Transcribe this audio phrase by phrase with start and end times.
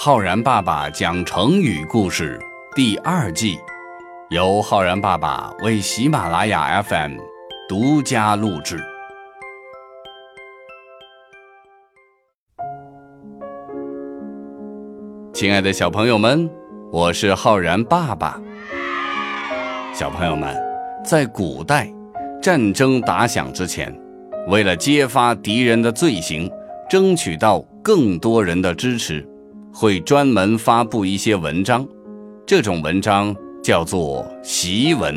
[0.00, 2.38] 浩然爸爸讲成语故事
[2.76, 3.58] 第二季，
[4.30, 7.16] 由浩然爸爸为喜马拉雅 FM
[7.68, 8.80] 独家录制。
[15.34, 16.48] 亲爱的小朋友们，
[16.92, 18.40] 我是浩然爸爸。
[19.92, 20.56] 小朋友们，
[21.04, 21.92] 在古代，
[22.40, 23.92] 战争打响之前，
[24.46, 26.48] 为了揭发敌人的罪行，
[26.88, 29.27] 争取到更多人的支持。
[29.80, 31.86] 会专门发布一些文章，
[32.44, 33.32] 这种文章
[33.62, 35.14] 叫做檄文。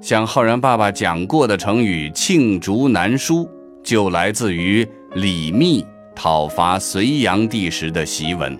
[0.00, 3.48] 像浩然爸爸讲过的成语“罄竹难书”，
[3.84, 8.58] 就来自于李密讨伐隋炀帝时的檄文。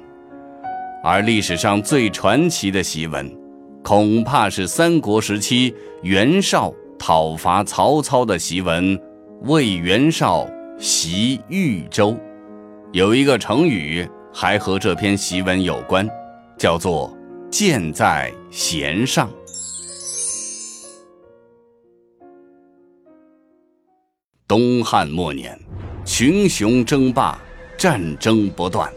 [1.03, 3.29] 而历史上最传奇的檄文，
[3.83, 8.97] 恐怕是三国时期袁绍讨伐曹操的檄文
[9.43, 10.49] “为袁绍
[10.79, 12.17] 袭豫州”。
[12.95, 14.09] 有一个成语。
[14.33, 16.09] 还和这篇檄文有关，
[16.57, 17.17] 叫做
[17.51, 19.29] “箭在弦上”。
[24.47, 25.59] 东汉末年，
[26.05, 27.41] 群雄争霸，
[27.77, 28.93] 战争不断。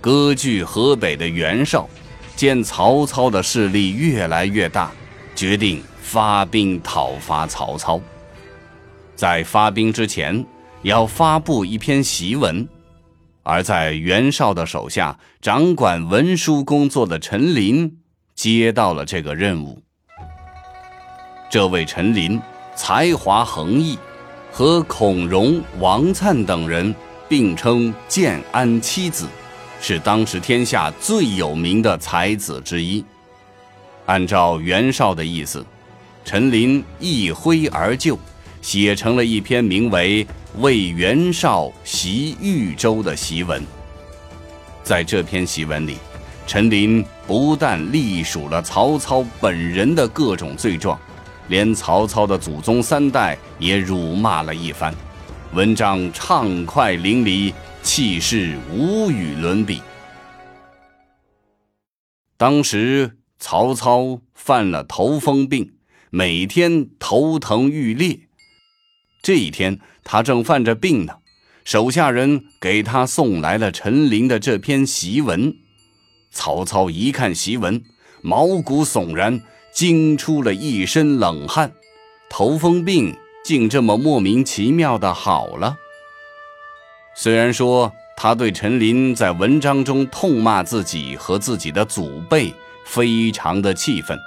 [0.00, 1.88] 割据河北的袁绍，
[2.36, 4.92] 见曹操的势力越来越大，
[5.34, 8.00] 决定发兵讨伐曹操。
[9.14, 10.46] 在发兵之前，
[10.82, 12.66] 要发布一篇檄文。
[13.48, 17.96] 而在袁绍的手下掌管文书工作的陈琳
[18.34, 19.82] 接到了这个任务。
[21.50, 22.38] 这位陈琳
[22.76, 23.98] 才华横溢，
[24.52, 26.94] 和孔融、王粲等人
[27.26, 29.26] 并称建安七子，
[29.80, 33.02] 是当时天下最有名的才子之一。
[34.04, 35.64] 按照袁绍的意思，
[36.22, 38.18] 陈琳一挥而就，
[38.68, 40.26] 写成了一篇名为。
[40.58, 43.62] 为袁绍袭豫州的檄文，
[44.82, 45.96] 在这篇檄文里，
[46.46, 50.98] 陈琳不但隶属了曹操本人的各种罪状，
[51.48, 54.92] 连曹操的祖宗三代也辱骂了一番，
[55.54, 57.52] 文章畅快淋漓，
[57.82, 59.80] 气势无与伦比。
[62.36, 65.74] 当时曹操犯了头风病，
[66.10, 68.27] 每天头疼欲裂。
[69.20, 71.14] 这一天，他正犯着病呢，
[71.64, 75.54] 手下人给他送来了陈琳的这篇檄文。
[76.30, 77.82] 曹操一看檄文，
[78.22, 79.40] 毛骨悚然，
[79.72, 81.72] 惊出了一身冷汗。
[82.30, 85.76] 头风病竟这么莫名其妙的好了。
[87.16, 92.52] 虽然说他对陈琳在文章中痛骂自己和自己的祖辈
[92.84, 94.18] 非常的气愤，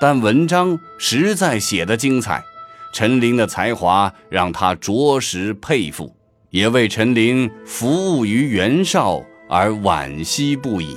[0.00, 2.44] 但文章实在写得精彩。
[2.92, 6.14] 陈琳的才华让他着实佩服，
[6.50, 10.96] 也为陈琳服务于袁绍而惋惜不已。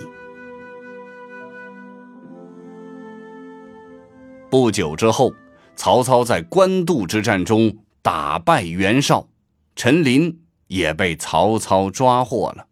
[4.50, 5.34] 不久之后，
[5.76, 9.28] 曹操在官渡之战中打败袁绍，
[9.76, 12.66] 陈琳也被曹操抓获了。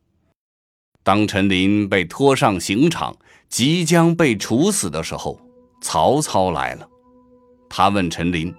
[1.03, 3.15] 当陈琳被拖上刑场，
[3.49, 5.39] 即将被处死的时候，
[5.81, 6.87] 曹操来了，
[7.69, 8.53] 他问陈琳。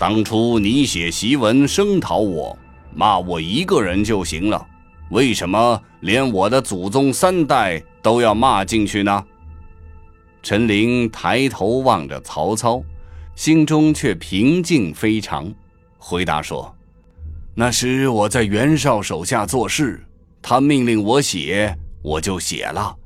[0.00, 2.58] 当初你写檄文声讨我，
[2.94, 4.66] 骂我一个人就行了，
[5.10, 9.22] 为什么连我的祖宗三代都要骂进去呢？
[10.42, 12.82] 陈琳抬头望着曹操，
[13.34, 15.52] 心中却平静非常，
[15.98, 16.74] 回答说
[17.54, 20.02] ：“那时我在袁绍手下做事，
[20.40, 22.96] 他命令我写，我就写了。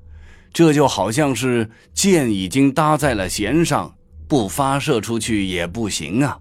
[0.52, 3.92] 这就好像是箭已经搭在了弦上，
[4.28, 6.38] 不发射出去也不行啊。”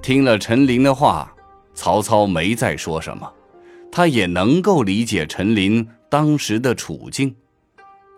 [0.00, 1.34] 听了陈琳的话，
[1.74, 3.30] 曹操没再说什么。
[3.90, 7.34] 他也能够理解陈琳当时的处境，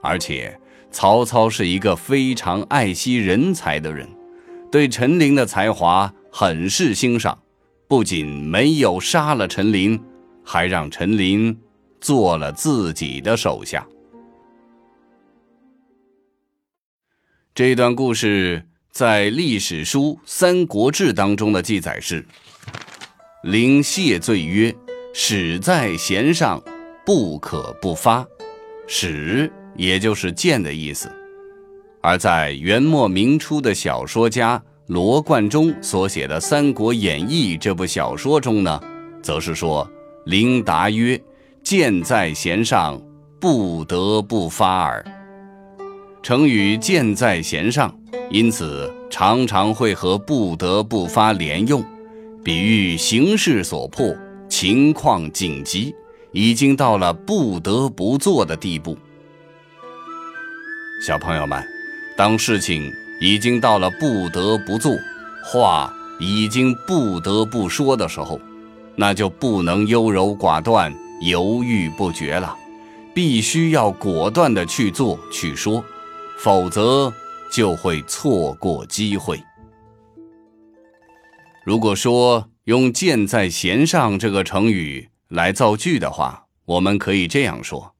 [0.03, 0.59] 而且
[0.91, 4.09] 曹操是一个非常爱惜人才的人，
[4.71, 7.39] 对陈琳的才华很是欣赏，
[7.89, 10.01] 不仅没有杀了陈琳，
[10.45, 11.57] 还让陈琳
[12.01, 13.87] 做了自己的手下。
[17.55, 18.70] 这段故事。
[18.93, 22.27] 在历史书《三国志》当中的记载是
[23.45, 24.75] ：“临谢罪曰
[25.15, 26.61] ：‘矢在弦上，
[27.07, 28.27] 不可不发。’
[28.89, 31.11] 矢也就是箭的意思。
[32.03, 38.81] 而在元末明初的小说家罗贯中所写的《三国演义》这部小说中呢，
[39.23, 39.89] 则是说
[40.27, 41.19] ：‘临答曰
[41.63, 43.01] ：‘箭在弦上，
[43.41, 45.05] 不得不发耳。’
[46.23, 47.97] 成语‘箭在弦上’。”
[48.31, 51.85] 因此，常常会和不得不发连用，
[52.45, 54.15] 比喻形势所迫，
[54.49, 55.95] 情况紧急，
[56.33, 58.97] 已经到了不得不做的地步。
[61.07, 61.63] 小朋友们，
[62.17, 64.93] 当事情已经到了不得不做，
[65.45, 68.41] 话已经不得不说的时候，
[68.95, 72.55] 那就不能优柔寡断、犹豫不决了，
[73.15, 75.83] 必须要果断的去做去说，
[76.39, 77.13] 否则
[77.51, 79.43] 就会错过机会。
[81.65, 87.95] 如果说用“箭在弦上”这个成语来造句的话，我们可以这样说：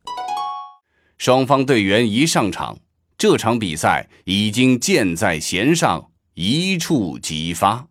[1.19, 2.79] 双方队员一上场，
[3.19, 7.87] 这场比赛已经箭在弦上，一触即发；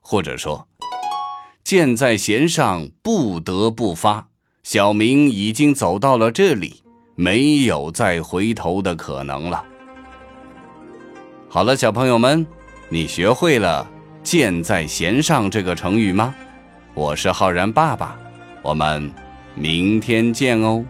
[0.00, 0.66] 或者说，
[1.62, 4.28] 箭在弦上，不得不发。
[4.62, 6.82] 小明已经走到了这里，
[7.14, 9.64] 没有再回头的可能了。
[11.54, 12.44] 好了，小朋友们，
[12.88, 13.88] 你学会了。
[14.24, 16.34] 箭在弦上这个成语吗？
[16.94, 18.18] 我是浩然爸爸，
[18.60, 19.08] 我们
[19.54, 20.84] 明天见哦。